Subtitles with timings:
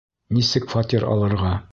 [0.37, 1.53] Нисек фатир алырға?